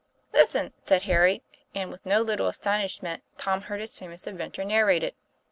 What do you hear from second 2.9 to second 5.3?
ment Tom heard his famous adventure narrated.